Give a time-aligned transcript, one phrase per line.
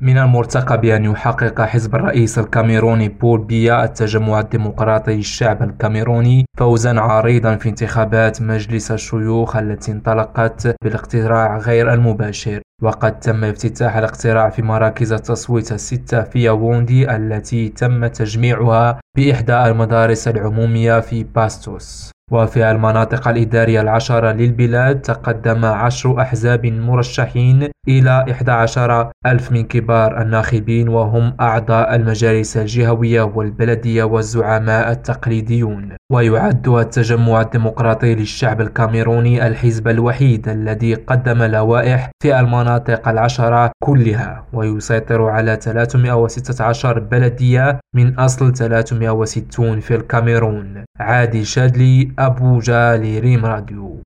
[0.00, 7.56] من المرتقب أن يحقق حزب الرئيس الكاميروني بول بيا التجمع الديمقراطي الشعب الكاميروني فوزا عريضا
[7.56, 12.60] في انتخابات مجلس الشيوخ التي انطلقت بالاقتراع غير المباشر.
[12.82, 20.28] وقد تم افتتاح الاقتراع في مراكز التصويت الستة في ياووندي التي تم تجميعها بإحدى المدارس
[20.28, 22.10] العمومية في باستوس.
[22.30, 30.88] وفي المناطق الإدارية العشرة للبلاد تقدم عشر أحزاب مرشحين إلى 11 ألف من كبار الناخبين
[30.88, 35.99] وهم أعضاء المجالس الجهوية والبلدية والزعماء التقليديون.
[36.10, 45.22] ويعد التجمع الديمقراطي للشعب الكاميروني الحزب الوحيد الذي قدم لوائح في المناطق العشرة كلها ويسيطر
[45.22, 50.84] على 316 بلدية من أصل 360 في الكاميرون.
[51.00, 54.02] عادي شادلي أبو جالي ريم راديو.